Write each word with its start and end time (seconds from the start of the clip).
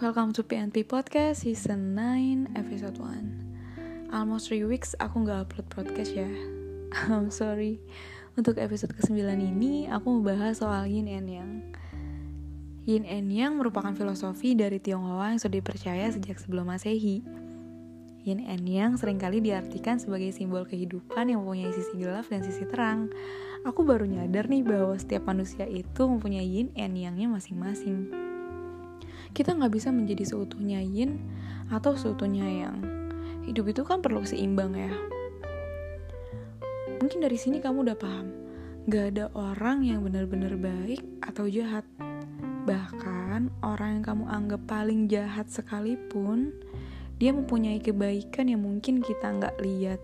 Welcome 0.00 0.32
to 0.32 0.40
PNP 0.40 0.88
Podcast 0.88 1.44
Season 1.44 1.92
9 1.92 2.56
Episode 2.56 2.96
1 2.96 4.08
Almost 4.16 4.48
3 4.48 4.64
weeks 4.64 4.96
aku 4.96 5.28
gak 5.28 5.44
upload 5.44 5.68
podcast 5.68 6.16
ya. 6.16 6.24
I'm 7.12 7.28
sorry. 7.44 7.84
Untuk 8.32 8.56
episode 8.56 8.96
ke-9 8.96 9.20
ini 9.36 9.92
aku 9.92 10.16
mau 10.16 10.32
bahas 10.32 10.64
soal 10.64 10.88
Yin 10.88 11.04
and 11.04 11.28
Yang. 11.28 11.52
Yin 12.88 13.04
and 13.04 13.28
Yang 13.28 13.52
merupakan 13.60 13.92
filosofi 13.92 14.56
dari 14.56 14.80
Tionghoa 14.80 15.36
yang 15.36 15.40
sudah 15.44 15.60
dipercaya 15.60 16.08
sejak 16.08 16.40
sebelum 16.40 16.72
masehi. 16.72 17.20
Yin 18.24 18.40
and 18.48 18.64
Yang 18.64 19.04
sering 19.04 19.20
kali 19.20 19.44
diartikan 19.44 20.00
sebagai 20.00 20.32
simbol 20.32 20.64
kehidupan 20.64 21.28
yang 21.28 21.44
mempunyai 21.44 21.76
sisi 21.76 22.00
gelap 22.00 22.24
dan 22.32 22.40
sisi 22.40 22.64
terang. 22.64 23.12
Aku 23.68 23.84
baru 23.84 24.08
nyadar 24.08 24.48
nih 24.48 24.64
bahwa 24.64 24.96
setiap 24.96 25.28
manusia 25.28 25.68
itu 25.68 26.08
mempunyai 26.08 26.48
yin 26.48 26.72
and 26.72 26.96
yang-nya 26.96 27.28
masing-masing 27.28 28.29
kita 29.30 29.54
nggak 29.54 29.72
bisa 29.72 29.94
menjadi 29.94 30.26
seutuhnya 30.26 30.82
yin 30.82 31.22
atau 31.70 31.94
seutuhnya 31.94 32.46
yang. 32.46 32.82
Hidup 33.46 33.70
itu 33.70 33.82
kan 33.86 34.02
perlu 34.02 34.26
seimbang 34.26 34.74
ya. 34.76 34.92
Mungkin 37.00 37.24
dari 37.24 37.40
sini 37.40 37.64
kamu 37.64 37.88
udah 37.88 37.96
paham, 37.96 38.28
gak 38.84 39.16
ada 39.16 39.32
orang 39.32 39.88
yang 39.88 40.04
benar-benar 40.04 40.52
baik 40.60 41.00
atau 41.24 41.48
jahat. 41.48 41.88
Bahkan 42.68 43.64
orang 43.64 43.98
yang 43.98 44.04
kamu 44.04 44.24
anggap 44.28 44.62
paling 44.68 45.08
jahat 45.08 45.48
sekalipun, 45.48 46.52
dia 47.16 47.32
mempunyai 47.32 47.80
kebaikan 47.80 48.52
yang 48.52 48.60
mungkin 48.60 49.00
kita 49.00 49.32
nggak 49.32 49.56
lihat. 49.64 50.00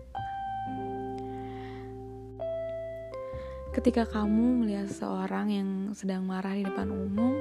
Ketika 3.77 4.09
kamu 4.09 4.65
melihat 4.65 4.89
seseorang 4.89 5.53
yang 5.53 5.69
sedang 5.93 6.25
marah 6.25 6.57
di 6.57 6.65
depan 6.65 6.89
umum, 6.89 7.37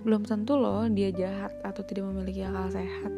belum 0.00 0.24
tentu 0.24 0.56
loh 0.56 0.88
dia 0.88 1.12
jahat 1.12 1.52
atau 1.60 1.84
tidak 1.84 2.08
memiliki 2.08 2.40
akal 2.44 2.72
sehat. 2.72 3.12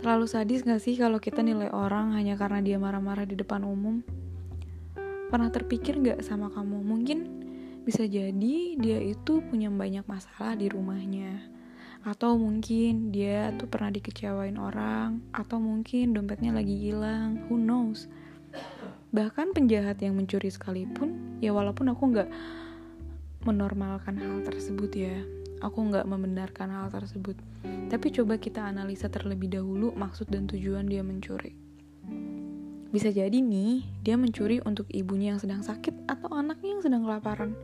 Terlalu 0.00 0.26
sadis 0.32 0.64
gak 0.64 0.80
sih 0.80 0.96
kalau 0.96 1.20
kita 1.20 1.44
nilai 1.44 1.68
orang 1.68 2.16
hanya 2.16 2.32
karena 2.32 2.64
dia 2.64 2.80
marah-marah 2.80 3.28
di 3.28 3.36
depan 3.36 3.60
umum? 3.68 4.00
Pernah 5.28 5.52
terpikir 5.52 6.00
gak 6.00 6.24
sama 6.24 6.48
kamu? 6.48 6.80
Mungkin 6.80 7.18
bisa 7.84 8.08
jadi 8.08 8.80
dia 8.80 8.98
itu 9.04 9.44
punya 9.44 9.68
banyak 9.68 10.08
masalah 10.08 10.56
di 10.56 10.72
rumahnya. 10.72 11.44
Atau 12.00 12.40
mungkin 12.40 13.12
dia 13.12 13.52
tuh 13.60 13.68
pernah 13.68 13.92
dikecewain 13.92 14.56
orang. 14.56 15.20
Atau 15.36 15.60
mungkin 15.60 16.16
dompetnya 16.16 16.56
lagi 16.56 16.80
hilang. 16.80 17.44
Who 17.52 17.60
knows? 17.60 18.08
Bahkan 19.12 19.52
penjahat 19.52 20.00
yang 20.00 20.16
mencuri 20.16 20.48
sekalipun, 20.48 21.36
ya 21.44 21.52
walaupun 21.52 21.92
aku 21.92 22.02
gak 22.16 22.30
menormalkan 23.44 24.16
hal 24.16 24.48
tersebut 24.48 24.92
ya 24.96 25.39
aku 25.60 25.78
nggak 25.92 26.08
membenarkan 26.08 26.72
hal 26.72 26.88
tersebut. 26.88 27.36
Tapi 27.92 28.06
coba 28.12 28.40
kita 28.40 28.64
analisa 28.64 29.12
terlebih 29.12 29.52
dahulu 29.52 29.92
maksud 29.92 30.32
dan 30.32 30.48
tujuan 30.48 30.88
dia 30.88 31.04
mencuri. 31.04 31.52
Bisa 32.90 33.14
jadi 33.14 33.38
nih, 33.38 33.86
dia 34.02 34.18
mencuri 34.18 34.58
untuk 34.66 34.90
ibunya 34.90 35.30
yang 35.36 35.38
sedang 35.38 35.62
sakit 35.62 36.10
atau 36.10 36.34
anaknya 36.34 36.74
yang 36.74 36.82
sedang 36.82 37.02
kelaparan. 37.06 37.54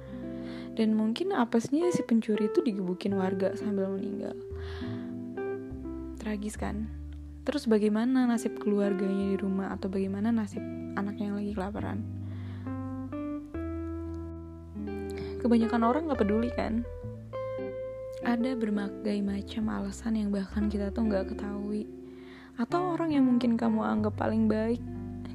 Dan 0.79 0.95
mungkin 0.95 1.35
apesnya 1.35 1.91
si 1.91 2.07
pencuri 2.07 2.47
itu 2.47 2.63
digebukin 2.63 3.19
warga 3.19 3.57
sambil 3.59 3.91
meninggal. 3.91 4.39
Tragis 6.23 6.55
kan? 6.55 6.87
Terus 7.43 7.67
bagaimana 7.67 8.27
nasib 8.31 8.59
keluarganya 8.63 9.35
di 9.35 9.39
rumah 9.39 9.75
atau 9.75 9.91
bagaimana 9.91 10.31
nasib 10.31 10.63
anaknya 10.95 11.31
yang 11.33 11.39
lagi 11.43 11.53
kelaparan? 11.59 11.99
Kebanyakan 15.43 15.83
orang 15.87 16.11
gak 16.11 16.21
peduli 16.27 16.51
kan 16.55 16.83
ada 18.27 18.59
berbagai 18.59 19.23
macam 19.23 19.71
alasan 19.71 20.19
yang 20.19 20.35
bahkan 20.35 20.67
kita 20.67 20.91
tuh 20.91 21.07
nggak 21.07 21.31
ketahui. 21.31 21.87
Atau 22.59 22.99
orang 22.99 23.15
yang 23.15 23.23
mungkin 23.23 23.55
kamu 23.55 23.87
anggap 23.87 24.19
paling 24.19 24.51
baik 24.51 24.83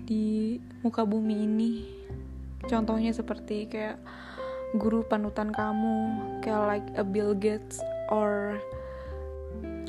di 0.03 0.59
muka 0.83 1.07
bumi 1.07 1.47
ini. 1.47 1.73
Contohnya 2.67 3.15
seperti 3.15 3.71
kayak 3.71 3.95
guru 4.75 5.07
panutan 5.07 5.55
kamu 5.55 5.95
kayak 6.43 6.63
like 6.67 6.89
a 6.99 7.03
Bill 7.07 7.31
Gates 7.31 7.79
or 8.11 8.59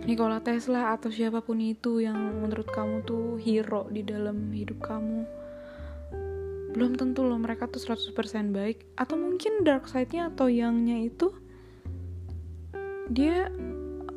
Nikola 0.06 0.38
Tesla 0.38 0.94
atau 0.94 1.10
siapa 1.10 1.42
pun 1.42 1.58
itu 1.58 1.98
yang 1.98 2.14
menurut 2.38 2.70
kamu 2.70 3.02
tuh 3.02 3.34
hero 3.42 3.90
di 3.90 4.06
dalam 4.06 4.54
hidup 4.54 4.78
kamu. 4.78 5.26
Belum 6.70 6.94
tentu 6.94 7.26
loh 7.26 7.36
mereka 7.36 7.66
tuh 7.66 7.82
100% 7.82 8.14
baik. 8.54 8.94
Atau 8.94 9.18
mungkin 9.18 9.66
dark 9.66 9.90
side-nya 9.90 10.30
atau 10.30 10.46
yang-nya 10.46 11.02
itu 11.02 11.41
dia 13.10 13.50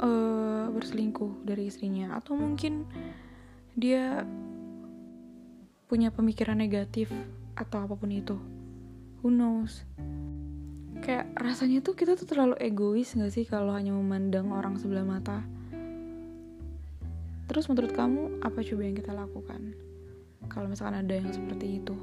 uh, 0.04 0.68
berselingkuh 0.70 1.48
dari 1.48 1.72
istrinya. 1.72 2.18
Atau 2.20 2.38
mungkin 2.38 2.86
dia 3.74 4.28
punya 5.86 6.10
pemikiran 6.10 6.58
negatif 6.58 7.10
atau 7.56 7.86
apa 7.86 7.96
pun 7.96 8.12
itu. 8.12 8.36
Who 9.22 9.32
knows? 9.32 9.86
Kayak 11.02 11.34
rasanya 11.38 11.82
tuh 11.86 11.94
kita 11.94 12.18
tuh 12.18 12.26
terlalu 12.26 12.56
egois 12.62 13.14
gak 13.14 13.30
sih 13.34 13.46
kalau 13.46 13.74
hanya 13.74 13.94
memandang 13.94 14.50
orang 14.54 14.78
sebelah 14.78 15.06
mata? 15.06 15.42
Terus 17.46 17.70
menurut 17.70 17.94
kamu 17.94 18.42
apa 18.42 18.60
coba 18.66 18.82
yang 18.82 18.98
kita 18.98 19.12
lakukan? 19.14 19.62
Kalau 20.50 20.70
misalkan 20.70 21.06
ada 21.06 21.14
yang 21.14 21.30
seperti 21.30 21.82
itu. 21.82 21.96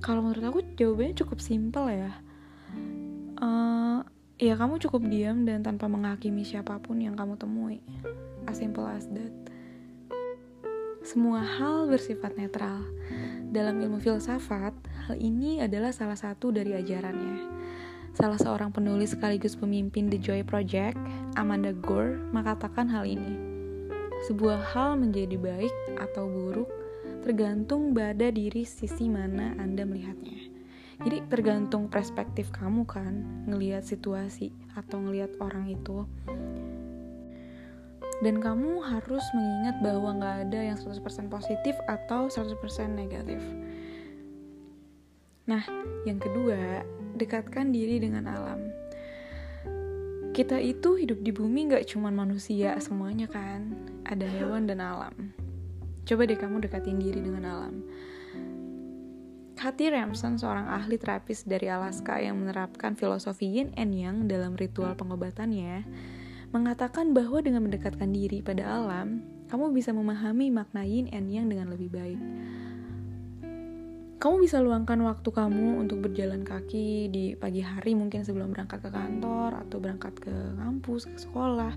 Kalau 0.00 0.22
menurut 0.24 0.44
aku 0.46 0.60
jawabannya 0.74 1.14
cukup 1.18 1.38
simpel 1.38 1.86
ya. 1.90 2.12
Uh, 3.40 3.89
Ya 4.40 4.56
kamu 4.56 4.80
cukup 4.80 5.04
diam 5.04 5.44
dan 5.44 5.60
tanpa 5.60 5.84
menghakimi 5.84 6.48
siapa 6.48 6.80
pun 6.80 6.96
yang 6.96 7.12
kamu 7.12 7.36
temui. 7.36 7.84
As 8.48 8.56
simple 8.56 8.88
as 8.88 9.04
that. 9.12 9.28
Semua 11.04 11.44
hal 11.44 11.84
bersifat 11.84 12.40
netral. 12.40 12.88
Dalam 13.52 13.76
ilmu 13.84 14.00
filsafat, 14.00 14.72
hal 15.04 15.20
ini 15.20 15.60
adalah 15.60 15.92
salah 15.92 16.16
satu 16.16 16.56
dari 16.56 16.72
ajarannya. 16.72 17.36
Salah 18.16 18.40
seorang 18.40 18.72
penulis 18.72 19.12
sekaligus 19.12 19.60
pemimpin 19.60 20.08
The 20.08 20.16
Joy 20.16 20.40
Project, 20.48 20.96
Amanda 21.36 21.76
Gore, 21.76 22.16
mengatakan 22.32 22.88
hal 22.88 23.04
ini. 23.04 23.36
Sebuah 24.24 24.72
hal 24.72 24.96
menjadi 24.96 25.36
baik 25.36 26.00
atau 26.00 26.24
buruk 26.24 26.72
tergantung 27.20 27.92
pada 27.92 28.32
diri 28.32 28.64
sisi 28.64 29.04
mana 29.12 29.52
Anda 29.60 29.84
melihatnya. 29.84 30.49
Jadi 31.00 31.24
tergantung 31.32 31.88
perspektif 31.88 32.52
kamu 32.52 32.84
kan 32.84 33.24
ngelihat 33.48 33.88
situasi 33.88 34.52
atau 34.76 35.00
ngelihat 35.00 35.32
orang 35.40 35.72
itu. 35.72 36.04
Dan 38.20 38.36
kamu 38.36 38.84
harus 38.84 39.24
mengingat 39.32 39.80
bahwa 39.80 40.20
nggak 40.20 40.36
ada 40.44 40.60
yang 40.60 40.76
100% 40.76 41.32
positif 41.32 41.72
atau 41.88 42.28
100% 42.28 42.52
negatif. 42.92 43.40
Nah, 45.48 45.64
yang 46.04 46.20
kedua, 46.20 46.84
dekatkan 47.16 47.72
diri 47.72 47.96
dengan 47.96 48.28
alam. 48.28 48.60
Kita 50.36 50.60
itu 50.60 51.00
hidup 51.00 51.24
di 51.24 51.32
bumi 51.32 51.72
nggak 51.72 51.88
cuma 51.88 52.12
manusia 52.12 52.76
semuanya 52.76 53.24
kan, 53.24 53.72
ada 54.04 54.28
hewan 54.28 54.68
dan 54.68 54.84
alam. 54.84 55.32
Coba 56.04 56.28
deh 56.28 56.36
kamu 56.36 56.60
dekatin 56.60 57.00
diri 57.00 57.24
dengan 57.24 57.48
alam 57.48 57.80
Hattie 59.60 59.92
Ramson, 59.92 60.40
seorang 60.40 60.72
ahli 60.72 60.96
terapis 60.96 61.44
dari 61.44 61.68
Alaska 61.68 62.16
yang 62.16 62.40
menerapkan 62.40 62.96
filosofi 62.96 63.60
yin 63.60 63.76
and 63.76 63.92
yang 63.92 64.24
dalam 64.24 64.56
ritual 64.56 64.96
pengobatannya, 64.96 65.84
mengatakan 66.48 67.12
bahwa 67.12 67.44
dengan 67.44 67.68
mendekatkan 67.68 68.08
diri 68.08 68.40
pada 68.40 68.64
alam, 68.64 69.20
kamu 69.52 69.76
bisa 69.76 69.92
memahami 69.92 70.48
makna 70.48 70.88
yin 70.88 71.12
and 71.12 71.28
yang 71.28 71.52
dengan 71.52 71.68
lebih 71.68 71.92
baik. 71.92 72.16
Kamu 74.16 74.40
bisa 74.40 74.64
luangkan 74.64 74.96
waktu 75.04 75.28
kamu 75.28 75.84
untuk 75.84 76.08
berjalan 76.08 76.40
kaki 76.40 77.12
di 77.12 77.36
pagi 77.36 77.60
hari 77.60 77.92
mungkin 77.92 78.24
sebelum 78.24 78.56
berangkat 78.56 78.80
ke 78.80 78.88
kantor 78.88 79.60
atau 79.60 79.76
berangkat 79.76 80.16
ke 80.24 80.56
kampus, 80.56 81.04
ke 81.04 81.20
sekolah. 81.20 81.76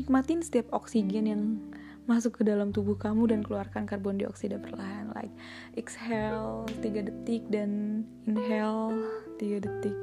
Nikmatin 0.00 0.40
setiap 0.40 0.72
oksigen 0.72 1.28
yang 1.28 1.60
masuk 2.10 2.42
ke 2.42 2.42
dalam 2.42 2.74
tubuh 2.74 2.98
kamu 2.98 3.30
dan 3.30 3.40
keluarkan 3.46 3.86
karbon 3.86 4.18
dioksida 4.18 4.58
perlahan. 4.58 5.14
Like 5.14 5.30
exhale 5.78 6.66
3 6.82 7.06
detik 7.06 7.46
dan 7.46 8.02
inhale 8.26 8.98
3 9.38 9.62
detik. 9.62 9.94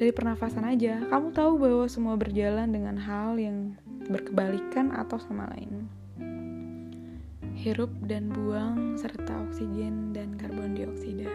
Dari 0.00 0.16
pernafasan 0.16 0.64
aja 0.64 1.04
kamu 1.12 1.36
tahu 1.36 1.60
bahwa 1.60 1.84
semua 1.92 2.16
berjalan 2.16 2.72
dengan 2.72 2.96
hal 2.96 3.36
yang 3.36 3.76
berkebalikan 4.08 4.96
atau 4.96 5.20
sama 5.20 5.44
lain. 5.52 5.84
Hirup 7.52 7.92
dan 8.08 8.32
buang 8.32 8.96
serta 8.96 9.44
oksigen 9.44 10.16
dan 10.16 10.40
karbon 10.40 10.72
dioksida. 10.72 11.28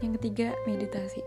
Yang 0.00 0.16
ketiga 0.16 0.56
meditasi. 0.64 1.20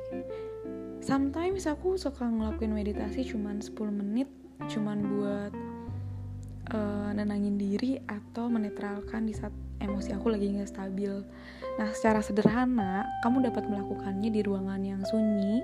Sometimes 1.06 1.70
aku 1.70 1.94
suka 2.02 2.26
ngelakuin 2.26 2.74
meditasi 2.74 3.22
cuman 3.30 3.62
10 3.62 3.78
menit 3.94 4.26
cuman 4.74 5.06
buat 5.06 5.54
uh, 6.76 7.10
nenangin 7.16 7.56
diri 7.56 7.96
atau 8.04 8.52
menetralkan 8.52 9.24
di 9.24 9.32
saat 9.32 9.56
emosi 9.80 10.12
aku 10.12 10.28
lagi 10.32 10.52
nggak 10.52 10.72
stabil. 10.72 11.24
Nah, 11.76 11.90
secara 11.92 12.24
sederhana, 12.24 13.04
kamu 13.24 13.52
dapat 13.52 13.68
melakukannya 13.68 14.32
di 14.32 14.42
ruangan 14.44 14.80
yang 14.84 15.04
sunyi 15.08 15.64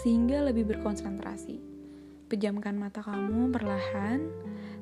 sehingga 0.00 0.44
lebih 0.44 0.68
berkonsentrasi. 0.68 1.60
Pejamkan 2.30 2.78
mata 2.78 3.04
kamu 3.04 3.50
perlahan, 3.50 4.24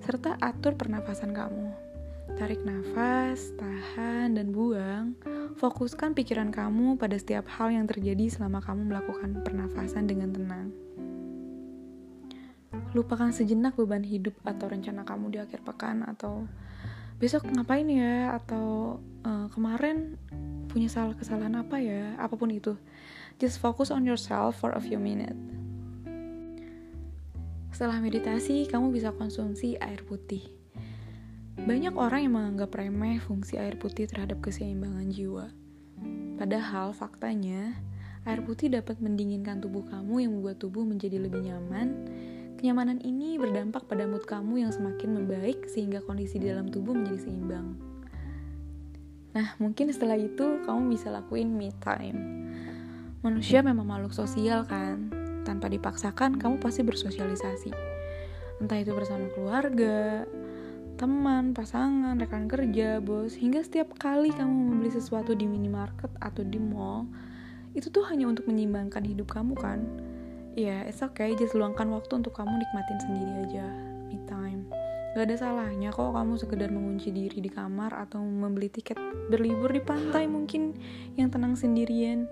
serta 0.04 0.36
atur 0.38 0.76
pernafasan 0.78 1.32
kamu. 1.32 1.72
Tarik 2.36 2.60
nafas, 2.62 3.50
tahan, 3.56 4.36
dan 4.36 4.52
buang. 4.54 5.16
Fokuskan 5.58 6.14
pikiran 6.14 6.54
kamu 6.54 7.00
pada 7.00 7.19
setiap 7.19 7.48
hal 7.50 7.74
yang 7.74 7.88
terjadi 7.88 8.31
selama 8.31 8.62
kamu 8.62 8.94
melakukan 8.94 9.42
pernafasan 9.42 10.06
dengan 10.06 10.31
tenang. 10.31 10.88
Lupakan 12.96 13.32
sejenak 13.35 13.76
beban 13.76 14.05
hidup 14.05 14.37
atau 14.44 14.69
rencana 14.69 15.05
kamu 15.05 15.35
di 15.35 15.38
akhir 15.43 15.61
pekan 15.64 16.06
atau 16.08 16.49
besok 17.19 17.44
ngapain 17.50 17.85
ya 17.90 18.38
atau 18.38 18.99
uh, 19.26 19.50
kemarin 19.50 20.14
punya 20.70 20.87
salah 20.87 21.17
kesalahan 21.17 21.58
apa 21.58 21.81
ya, 21.81 22.14
apa 22.20 22.37
pun 22.37 22.52
itu. 22.52 22.76
Just 23.40 23.58
focus 23.58 23.90
on 23.90 24.05
yourself 24.05 24.61
for 24.61 24.73
a 24.76 24.82
few 24.82 25.00
minutes. 25.00 25.37
Setelah 27.73 28.02
meditasi, 28.02 28.67
kamu 28.67 28.91
bisa 28.91 29.14
konsumsi 29.14 29.79
air 29.79 30.02
putih. 30.02 30.43
Banyak 31.58 31.94
orang 31.94 32.26
yang 32.26 32.34
menganggap 32.34 32.75
remeh 32.75 33.23
fungsi 33.23 33.55
air 33.55 33.79
putih 33.79 34.11
terhadap 34.11 34.43
keseimbangan 34.43 35.06
jiwa. 35.14 35.46
Padahal 36.38 36.94
faktanya, 36.94 37.79
air 38.26 38.43
putih 38.43 38.70
dapat 38.70 38.99
mendinginkan 38.99 39.62
tubuh 39.62 39.87
kamu 39.87 40.26
yang 40.26 40.32
membuat 40.38 40.58
tubuh 40.58 40.82
menjadi 40.82 41.23
lebih 41.23 41.46
nyaman. 41.50 42.11
Kenyamanan 42.58 42.99
ini 43.06 43.38
berdampak 43.38 43.87
pada 43.87 44.02
mood 44.10 44.26
kamu 44.26 44.66
yang 44.66 44.75
semakin 44.75 45.14
membaik 45.14 45.70
sehingga 45.70 46.02
kondisi 46.02 46.43
di 46.43 46.50
dalam 46.50 46.66
tubuh 46.66 46.90
menjadi 46.90 47.31
seimbang. 47.31 47.78
Nah, 49.38 49.55
mungkin 49.62 49.94
setelah 49.94 50.19
itu 50.19 50.66
kamu 50.66 50.90
bisa 50.90 51.14
lakuin 51.14 51.55
me 51.55 51.70
time. 51.78 52.19
Manusia 53.22 53.62
memang 53.62 53.87
makhluk 53.87 54.10
sosial 54.10 54.66
kan, 54.66 55.06
tanpa 55.46 55.70
dipaksakan, 55.70 56.43
kamu 56.43 56.58
pasti 56.58 56.82
bersosialisasi. 56.82 57.70
Entah 58.58 58.82
itu 58.82 58.90
bersama 58.90 59.31
keluarga, 59.38 60.26
teman, 60.99 61.55
pasangan, 61.55 62.19
rekan 62.19 62.50
kerja, 62.50 62.99
bos, 62.99 63.38
hingga 63.38 63.62
setiap 63.62 63.94
kali 64.02 64.34
kamu 64.34 64.50
membeli 64.50 64.90
sesuatu 64.90 65.31
di 65.38 65.46
minimarket 65.46 66.10
atau 66.19 66.43
di 66.43 66.58
mall, 66.58 67.06
itu 67.78 67.87
tuh 67.87 68.02
hanya 68.10 68.26
untuk 68.26 68.50
menyimbangkan 68.50 69.06
hidup 69.06 69.31
kamu 69.31 69.55
kan? 69.55 70.07
Ya, 70.58 70.82
yeah, 70.82 70.90
it's 70.90 71.06
okay, 71.06 71.38
just 71.38 71.55
luangkan 71.55 71.87
waktu 71.94 72.19
untuk 72.19 72.34
kamu 72.34 72.50
nikmatin 72.50 72.99
sendiri 72.99 73.46
aja, 73.46 73.62
me 74.10 74.19
time. 74.26 74.66
Gak 75.14 75.31
ada 75.31 75.38
salahnya 75.38 75.94
kok 75.94 76.10
kamu 76.10 76.34
sekedar 76.34 76.75
mengunci 76.75 77.14
diri 77.14 77.38
di 77.38 77.46
kamar 77.46 77.94
atau 77.94 78.19
membeli 78.19 78.66
tiket 78.66 78.99
berlibur 79.31 79.70
di 79.70 79.78
pantai 79.78 80.26
mungkin 80.26 80.75
yang 81.14 81.31
tenang 81.31 81.55
sendirian. 81.55 82.26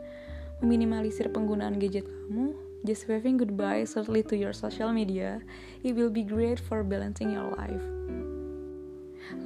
Meminimalisir 0.58 1.30
penggunaan 1.30 1.78
gadget 1.78 2.02
kamu, 2.02 2.50
Just 2.82 3.06
waving 3.06 3.38
goodbye 3.38 3.86
shortly 3.86 4.26
to 4.26 4.34
your 4.34 4.54
social 4.54 4.90
media, 4.90 5.42
it 5.86 5.94
will 5.94 6.10
be 6.10 6.26
great 6.26 6.58
for 6.58 6.82
balancing 6.82 7.30
your 7.30 7.50
life. 7.54 7.82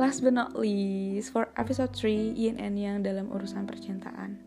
Last 0.00 0.24
but 0.24 0.32
not 0.32 0.56
least, 0.56 1.36
for 1.36 1.52
episode 1.56 1.92
3, 1.92 2.32
yin 2.32 2.56
and 2.56 2.80
yang 2.80 3.00
dalam 3.00 3.28
urusan 3.28 3.64
percintaan. 3.64 4.40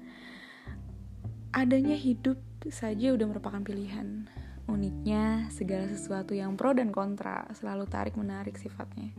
Adanya 1.54 1.98
hidup 1.98 2.38
saja 2.70 3.12
udah 3.12 3.28
merupakan 3.28 3.60
pilihan. 3.60 4.30
Uniknya, 4.64 5.52
segala 5.52 5.92
sesuatu 5.92 6.32
yang 6.32 6.56
pro 6.56 6.72
dan 6.72 6.94
kontra 6.96 7.44
selalu 7.52 7.84
tarik-menarik 7.90 8.56
sifatnya. 8.56 9.12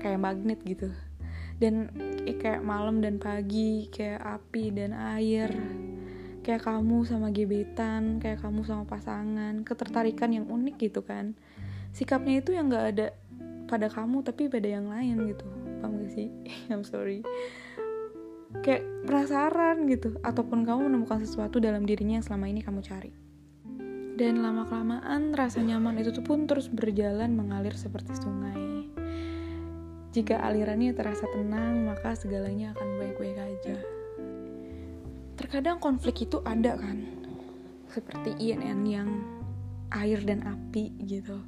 Kayak 0.00 0.20
magnet 0.22 0.60
gitu. 0.64 0.88
Dan 1.58 1.92
kayak 2.24 2.64
malam 2.64 3.04
dan 3.04 3.20
pagi, 3.20 3.90
kayak 3.92 4.22
api 4.40 4.72
dan 4.72 4.94
air, 4.94 5.50
kayak 6.46 6.64
kamu 6.64 7.04
sama 7.04 7.28
gebetan, 7.28 8.22
kayak 8.22 8.40
kamu 8.40 8.64
sama 8.64 8.88
pasangan, 8.88 9.60
ketertarikan 9.66 10.32
yang 10.32 10.46
unik 10.48 10.76
gitu 10.80 11.04
kan. 11.04 11.36
Sikapnya 11.92 12.40
itu 12.40 12.56
yang 12.56 12.72
gak 12.72 12.86
ada 12.96 13.06
pada 13.68 13.92
kamu 13.92 14.24
tapi 14.24 14.48
pada 14.48 14.64
yang 14.64 14.88
lain 14.88 15.28
gitu. 15.28 15.44
Paham 15.84 16.00
gak 16.00 16.16
sih? 16.16 16.32
I'm 16.72 16.86
sorry. 16.88 17.20
Kayak 18.48 18.88
penasaran 19.04 19.84
gitu, 19.92 20.16
ataupun 20.24 20.64
kamu 20.64 20.88
menemukan 20.88 21.20
sesuatu 21.20 21.60
dalam 21.60 21.84
dirinya 21.84 22.16
yang 22.16 22.24
selama 22.24 22.48
ini 22.48 22.64
kamu 22.64 22.80
cari. 22.80 23.12
Dan 24.16 24.40
lama-kelamaan 24.40 25.36
rasa 25.36 25.60
nyaman 25.60 26.00
itu 26.00 26.10
tuh 26.10 26.24
pun 26.24 26.48
terus 26.48 26.72
berjalan 26.72 27.36
mengalir 27.36 27.76
seperti 27.76 28.16
sungai. 28.16 28.88
Jika 30.16 30.40
alirannya 30.40 30.96
terasa 30.96 31.28
tenang, 31.28 31.84
maka 31.84 32.16
segalanya 32.16 32.72
akan 32.72 32.88
baik-baik 32.96 33.36
aja. 33.36 33.76
Terkadang 35.36 35.76
konflik 35.78 36.24
itu 36.24 36.40
ada 36.42 36.74
kan? 36.80 37.04
Seperti 37.92 38.32
INN 38.40 38.80
yang 38.88 39.08
air 39.92 40.24
dan 40.24 40.42
api 40.48 40.96
gitu. 41.04 41.38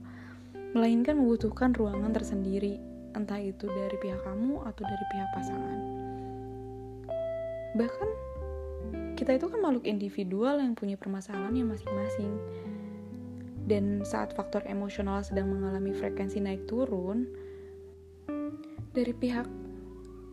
Melainkan 0.77 1.17
membutuhkan 1.17 1.73
ruangan 1.73 2.13
tersendiri. 2.13 2.79
Entah 3.17 3.41
itu 3.41 3.67
dari 3.67 3.97
pihak 3.99 4.23
kamu 4.23 4.63
atau 4.63 4.83
dari 4.87 5.05
pihak 5.11 5.29
pasangan 5.35 6.01
bahkan 7.75 8.09
kita 9.21 9.37
itu 9.37 9.53
kan 9.53 9.61
makhluk 9.61 9.85
individual 9.85 10.57
yang 10.59 10.73
punya 10.73 10.97
permasalahannya 10.97 11.69
masing-masing. 11.69 12.33
Dan 13.69 14.03
saat 14.03 14.33
faktor 14.33 14.65
emosional 14.65 15.21
sedang 15.21 15.53
mengalami 15.53 15.93
frekuensi 15.93 16.41
naik 16.41 16.65
turun 16.65 17.29
dari 18.97 19.13
pihak 19.15 19.47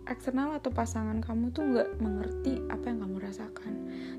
eksternal 0.07 0.55
atau 0.55 0.71
pasangan 0.71 1.19
kamu 1.19 1.51
tuh 1.51 1.67
nggak 1.67 1.89
mengerti 1.99 2.63
apa 2.71 2.87
yang 2.87 3.03
kamu 3.03 3.17
rasakan. 3.19 3.73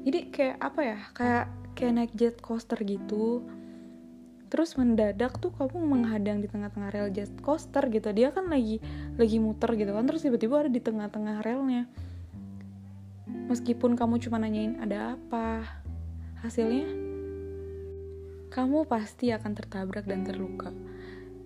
Jadi 0.04 0.18
kayak 0.28 0.56
apa 0.60 0.80
ya? 0.84 0.98
Kayak 1.16 1.44
kayak 1.72 1.92
naik 1.96 2.12
jet 2.12 2.36
coaster 2.44 2.78
gitu. 2.84 3.42
Terus 4.52 4.76
mendadak 4.76 5.40
tuh 5.40 5.52
kamu 5.56 5.80
menghadang 5.80 6.44
di 6.44 6.48
tengah-tengah 6.48 6.92
rel 6.92 7.08
jet 7.08 7.32
coaster 7.40 7.88
gitu. 7.88 8.12
Dia 8.12 8.36
kan 8.36 8.52
lagi 8.52 8.84
lagi 9.16 9.40
muter 9.40 9.74
gitu 9.80 9.96
kan. 9.96 10.04
Terus 10.04 10.28
tiba-tiba 10.28 10.60
ada 10.60 10.70
di 10.70 10.80
tengah-tengah 10.84 11.40
relnya 11.40 11.88
meskipun 13.48 13.96
kamu 13.96 14.20
cuma 14.20 14.36
nanyain 14.36 14.76
ada 14.78 15.16
apa 15.16 15.64
hasilnya 16.44 16.86
kamu 18.48 18.88
pasti 18.88 19.28
akan 19.28 19.52
tertabrak 19.52 20.08
dan 20.08 20.24
terluka. 20.24 20.72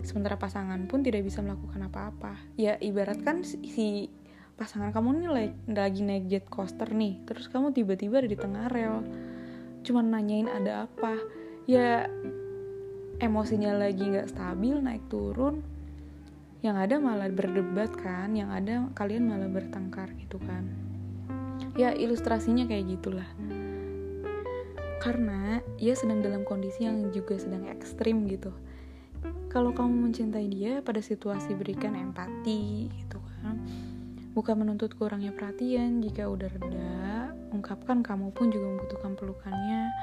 Sementara 0.03 0.39
pasangan 0.39 0.87
pun 0.87 1.03
tidak 1.03 1.27
bisa 1.27 1.43
melakukan 1.43 1.87
apa-apa. 1.87 2.39
Ya 2.55 2.79
ibaratkan 2.79 3.43
si 3.43 4.07
pasangan 4.55 4.95
kamu 4.95 5.31
like, 5.31 5.55
lagi 5.67 6.03
naik 6.03 6.31
jet 6.31 6.45
coaster 6.47 6.87
nih 6.93 7.19
terus 7.27 7.49
kamu 7.51 7.73
tiba-tiba 7.73 8.21
ada 8.21 8.29
di 8.29 8.37
tengah 8.39 8.65
rel 8.71 9.03
cuman 9.83 10.05
nanyain 10.11 10.47
ada 10.47 10.87
apa. 10.87 11.19
Ya 11.67 12.07
emosinya 13.23 13.75
lagi 13.75 14.03
nggak 14.03 14.31
stabil 14.31 14.79
naik 14.79 15.07
turun 15.07 15.63
yang 16.63 16.79
ada 16.79 16.95
malah 16.99 17.27
berdebat 17.27 17.91
kan 17.91 18.31
yang 18.31 18.47
ada 18.47 18.87
kalian 18.95 19.27
malah 19.27 19.51
bertengkar 19.51 20.11
gitu 20.15 20.39
kan 20.39 20.92
ya 21.77 21.93
ilustrasinya 21.93 22.69
kayak 22.69 22.99
gitulah 22.99 23.29
karena 25.01 25.59
ia 25.77 25.93
sedang 25.93 26.23
dalam 26.23 26.47
kondisi 26.47 26.87
yang 26.87 27.11
juga 27.11 27.35
sedang 27.35 27.67
ekstrim 27.67 28.25
gitu 28.29 28.53
kalau 29.51 29.75
kamu 29.75 30.09
mencintai 30.09 30.47
dia 30.49 30.81
pada 30.81 31.03
situasi 31.03 31.53
berikan 31.53 31.93
empati 31.93 32.89
gitu 32.89 33.19
kan 33.41 33.59
Bukan 34.33 34.65
menuntut 34.65 34.97
kurangnya 34.97 35.29
perhatian, 35.29 36.01
jika 36.01 36.25
udah 36.25 36.49
reda, 36.49 37.29
ungkapkan 37.53 38.01
kamu 38.01 38.33
pun 38.33 38.49
juga 38.49 38.65
membutuhkan 38.65 39.13
pelukannya. 39.13 39.93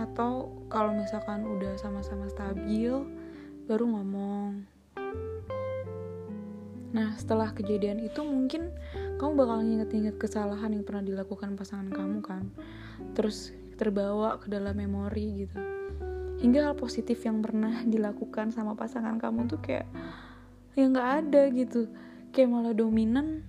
Atau 0.00 0.48
kalau 0.72 0.96
misalkan 0.96 1.44
udah 1.44 1.76
sama-sama 1.76 2.24
stabil, 2.32 2.88
baru 3.68 3.84
ngomong. 3.84 4.64
Nah, 6.94 7.12
setelah 7.20 7.52
kejadian 7.52 8.00
itu 8.00 8.24
mungkin 8.24 8.72
kamu 9.20 9.32
bakal 9.36 9.60
inget-inget 9.60 10.16
kesalahan 10.16 10.72
yang 10.72 10.84
pernah 10.86 11.04
dilakukan 11.04 11.58
pasangan 11.58 11.92
kamu 11.92 12.18
kan. 12.24 12.48
Terus 13.12 13.52
terbawa 13.76 14.40
ke 14.40 14.48
dalam 14.48 14.74
memori 14.74 15.46
gitu. 15.46 15.58
Hingga 16.38 16.70
hal 16.70 16.74
positif 16.78 17.20
yang 17.26 17.42
pernah 17.42 17.82
dilakukan 17.82 18.54
sama 18.54 18.78
pasangan 18.78 19.18
kamu 19.18 19.50
tuh 19.50 19.60
kayak 19.60 19.86
ya 20.78 20.86
nggak 20.86 21.10
ada 21.26 21.42
gitu 21.50 21.90
kayak 22.30 22.48
malah 22.54 22.70
dominan 22.70 23.42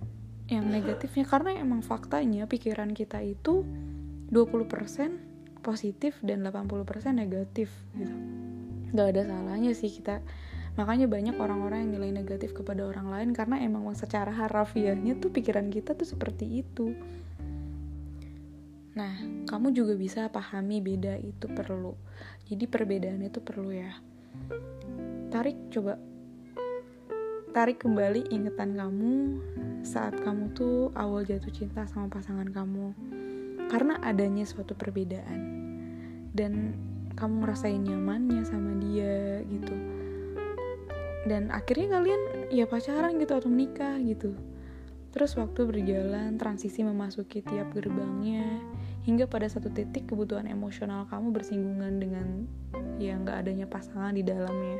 yang 0.50 0.66
negatifnya 0.66 1.22
karena 1.22 1.62
emang 1.62 1.78
faktanya 1.78 2.50
pikiran 2.50 2.90
kita 2.90 3.22
itu 3.22 3.62
20% 4.34 5.62
positif 5.62 6.18
dan 6.26 6.42
80% 6.42 7.14
negatif 7.14 7.70
gitu 7.94 8.10
gak 8.90 9.14
ada 9.14 9.22
salahnya 9.30 9.70
sih 9.70 9.94
kita 9.94 10.18
makanya 10.78 11.10
banyak 11.10 11.34
orang-orang 11.34 11.86
yang 11.86 11.92
nilai 11.98 12.22
negatif 12.22 12.54
kepada 12.54 12.86
orang 12.86 13.10
lain 13.10 13.30
karena 13.34 13.58
emang 13.58 13.90
secara 13.94 14.30
harafiahnya 14.30 15.18
tuh 15.18 15.34
pikiran 15.34 15.66
kita 15.66 15.98
tuh 15.98 16.06
seperti 16.06 16.62
itu. 16.62 16.94
Nah 18.94 19.14
kamu 19.50 19.74
juga 19.74 19.94
bisa 19.98 20.30
pahami 20.30 20.78
beda 20.78 21.18
itu 21.18 21.50
perlu. 21.50 21.94
Jadi 22.46 22.64
perbedaan 22.70 23.22
itu 23.22 23.42
perlu 23.42 23.70
ya. 23.74 23.98
Tarik 25.30 25.74
coba. 25.74 25.98
Tarik 27.50 27.82
kembali 27.82 28.30
ingetan 28.30 28.78
kamu 28.78 29.42
saat 29.82 30.14
kamu 30.22 30.54
tuh 30.54 30.94
awal 30.94 31.26
jatuh 31.26 31.50
cinta 31.50 31.82
sama 31.90 32.06
pasangan 32.06 32.46
kamu. 32.46 32.94
Karena 33.66 33.98
adanya 34.06 34.46
suatu 34.46 34.78
perbedaan. 34.78 35.58
Dan 36.30 36.78
kamu 37.18 37.42
ngerasain 37.42 37.82
nyamannya 37.82 38.46
sama 38.46 38.70
dia 38.78 39.42
gitu 39.50 39.99
dan 41.28 41.52
akhirnya 41.52 42.00
kalian 42.00 42.22
ya 42.48 42.64
pacaran 42.64 43.20
gitu 43.20 43.32
atau 43.36 43.48
menikah 43.52 44.00
gitu. 44.00 44.32
Terus 45.10 45.34
waktu 45.34 45.66
berjalan 45.66 46.38
transisi 46.38 46.86
memasuki 46.86 47.42
tiap 47.42 47.74
gerbangnya 47.74 48.46
hingga 49.02 49.26
pada 49.26 49.50
satu 49.50 49.72
titik 49.72 50.06
kebutuhan 50.06 50.46
emosional 50.46 51.08
kamu 51.10 51.34
bersinggungan 51.34 51.98
dengan 51.98 52.46
ya 53.02 53.18
nggak 53.18 53.42
adanya 53.46 53.66
pasangan 53.66 54.14
di 54.14 54.22
dalamnya. 54.22 54.78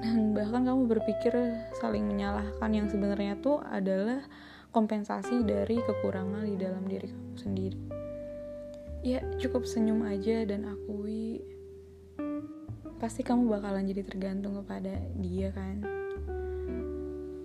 Dan 0.00 0.36
bahkan 0.36 0.68
kamu 0.68 0.90
berpikir 0.90 1.32
saling 1.80 2.04
menyalahkan 2.04 2.70
yang 2.72 2.86
sebenarnya 2.92 3.40
tuh 3.40 3.62
adalah 3.64 4.20
kompensasi 4.70 5.42
dari 5.42 5.80
kekurangan 5.82 6.46
di 6.46 6.56
dalam 6.60 6.84
diri 6.86 7.08
kamu 7.08 7.36
sendiri. 7.36 7.80
Ya 9.00 9.24
cukup 9.40 9.64
senyum 9.64 10.04
aja 10.04 10.44
dan 10.44 10.68
akui 10.68 11.40
pasti 13.00 13.24
kamu 13.24 13.48
bakalan 13.48 13.88
jadi 13.88 14.04
tergantung 14.04 14.60
kepada 14.60 15.00
dia 15.16 15.48
kan? 15.56 15.80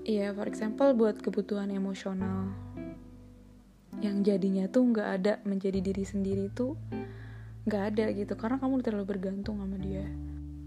Iya, 0.06 0.36
for 0.36 0.46
example 0.46 0.92
buat 0.94 1.18
kebutuhan 1.24 1.72
emosional 1.72 2.52
yang 4.04 4.22
jadinya 4.28 4.68
tuh 4.68 4.92
nggak 4.92 5.10
ada 5.18 5.34
menjadi 5.48 5.80
diri 5.80 6.04
sendiri 6.04 6.52
tuh 6.52 6.76
nggak 7.66 7.84
ada 7.96 8.12
gitu 8.12 8.36
karena 8.36 8.60
kamu 8.60 8.84
terlalu 8.84 9.16
bergantung 9.16 9.64
sama 9.64 9.80
dia. 9.80 10.06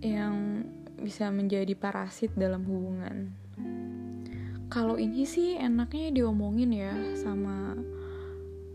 Yang 0.00 0.66
bisa 0.98 1.30
menjadi 1.30 1.76
parasit 1.76 2.32
dalam 2.34 2.64
hubungan. 2.66 3.30
Kalau 4.72 4.96
ini 4.96 5.28
sih 5.28 5.54
enaknya 5.54 6.10
diomongin 6.10 6.72
ya 6.72 6.96
sama 7.14 7.76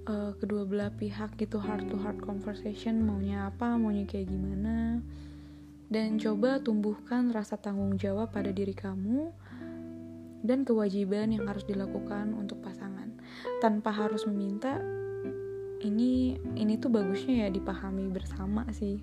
uh, 0.07 0.31
kedua 0.39 0.63
belah 0.63 0.91
pihak 0.93 1.35
gitu 1.35 1.59
heart 1.59 1.89
to 1.91 1.97
heart 1.99 2.19
conversation 2.23 3.03
maunya 3.03 3.51
apa 3.51 3.75
maunya 3.75 4.07
kayak 4.07 4.31
gimana 4.31 5.03
dan 5.93 6.17
coba 6.17 6.57
tumbuhkan 6.57 7.29
rasa 7.29 7.53
tanggung 7.53 8.01
jawab 8.01 8.33
pada 8.33 8.49
diri 8.49 8.73
kamu 8.73 9.29
dan 10.41 10.65
kewajiban 10.65 11.29
yang 11.29 11.45
harus 11.45 11.69
dilakukan 11.69 12.33
untuk 12.33 12.65
pasangan. 12.65 13.13
Tanpa 13.61 13.93
harus 13.93 14.25
meminta 14.25 14.81
ini 15.85 16.41
ini 16.57 16.81
tuh 16.81 16.89
bagusnya 16.89 17.45
ya 17.45 17.49
dipahami 17.53 18.09
bersama 18.09 18.65
sih. 18.73 18.97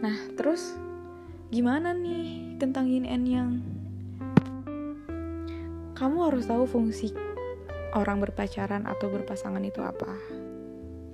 Nah 0.00 0.16
terus 0.40 0.72
gimana 1.52 1.92
nih 1.92 2.56
tentang 2.56 2.88
yin 2.88 3.04
and 3.04 3.28
yang? 3.28 3.52
Kamu 5.92 6.32
harus 6.32 6.48
tahu 6.48 6.64
fungsi 6.64 7.12
orang 7.92 8.24
berpacaran 8.24 8.88
atau 8.88 9.12
berpasangan 9.12 9.60
itu 9.60 9.84
apa. 9.84 10.16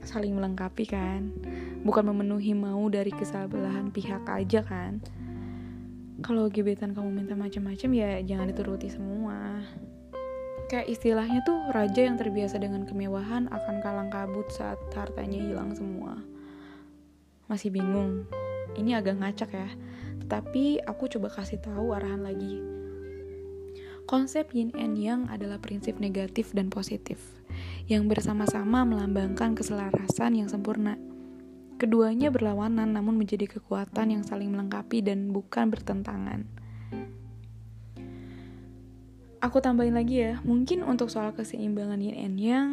Saling 0.07 0.39
melengkapi 0.39 0.87
kan 0.87 1.35
bukan 1.81 2.13
memenuhi 2.13 2.53
mau 2.53 2.85
dari 2.93 3.13
kesalahan 3.13 3.89
pihak 3.89 4.25
aja 4.29 4.61
kan. 4.65 5.01
Kalau 6.21 6.53
gebetan 6.53 6.93
kamu 6.93 7.25
minta 7.25 7.33
macam-macam 7.33 7.91
ya 7.97 8.21
jangan 8.21 8.53
dituruti 8.53 8.93
semua. 8.93 9.65
Kayak 10.69 10.87
istilahnya 10.93 11.41
tuh 11.43 11.59
raja 11.75 12.07
yang 12.07 12.21
terbiasa 12.21 12.61
dengan 12.61 12.87
kemewahan 12.87 13.51
akan 13.51 13.77
kalang 13.83 14.13
kabut 14.13 14.47
saat 14.53 14.79
hartanya 14.95 15.41
hilang 15.41 15.75
semua. 15.75 16.21
Masih 17.51 17.75
bingung. 17.75 18.29
Ini 18.79 19.03
agak 19.03 19.19
ngacak 19.19 19.51
ya. 19.51 19.69
Tetapi 20.23 20.87
aku 20.87 21.11
coba 21.11 21.33
kasih 21.33 21.59
tahu 21.59 21.91
arahan 21.91 22.23
lagi. 22.23 22.63
Konsep 24.07 24.55
yin 24.55 24.71
and 24.79 24.95
yang 24.95 25.27
adalah 25.27 25.59
prinsip 25.59 25.99
negatif 25.99 26.55
dan 26.55 26.71
positif 26.71 27.19
yang 27.91 28.07
bersama-sama 28.07 28.87
melambangkan 28.87 29.59
keselarasan 29.59 30.39
yang 30.39 30.47
sempurna 30.47 30.95
Keduanya 31.81 32.29
berlawanan 32.29 32.93
namun 32.93 33.17
menjadi 33.17 33.57
kekuatan 33.57 34.13
yang 34.13 34.21
saling 34.21 34.53
melengkapi 34.53 35.01
dan 35.01 35.33
bukan 35.33 35.73
bertentangan. 35.73 36.45
Aku 39.41 39.65
tambahin 39.65 39.97
lagi 39.97 40.21
ya, 40.21 40.45
mungkin 40.45 40.85
untuk 40.85 41.09
soal 41.09 41.33
keseimbangan 41.33 41.97
yin 42.05 42.17
and 42.21 42.37
yang, 42.37 42.69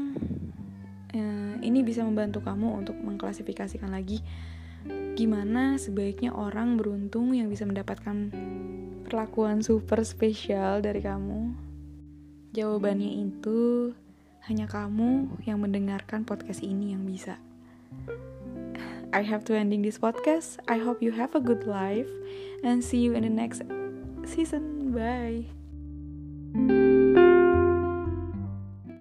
eh, 1.15 1.55
ini 1.63 1.87
bisa 1.87 2.03
membantu 2.03 2.43
kamu 2.43 2.83
untuk 2.83 2.99
mengklasifikasikan 2.99 3.87
lagi 3.87 4.19
gimana 5.15 5.79
sebaiknya 5.79 6.35
orang 6.35 6.75
beruntung 6.75 7.31
yang 7.31 7.47
bisa 7.47 7.63
mendapatkan 7.63 8.27
perlakuan 9.07 9.63
super 9.63 10.03
spesial 10.03 10.83
dari 10.83 10.99
kamu. 10.99 11.55
Jawabannya 12.51 13.23
itu 13.23 13.91
hanya 14.51 14.67
kamu 14.67 15.39
yang 15.47 15.63
mendengarkan 15.63 16.27
podcast 16.27 16.59
ini 16.59 16.91
yang 16.91 17.07
bisa. 17.07 17.39
I 19.13 19.21
have 19.21 19.43
to 19.45 19.55
ending 19.55 19.81
this 19.81 19.97
podcast. 19.97 20.57
I 20.67 20.77
hope 20.77 21.01
you 21.01 21.11
have 21.11 21.35
a 21.35 21.39
good 21.39 21.65
life 21.65 22.09
and 22.63 22.83
see 22.83 22.99
you 22.99 23.13
in 23.13 23.23
the 23.23 23.29
next 23.29 23.61
season. 24.25 24.91
Bye. 24.91 26.86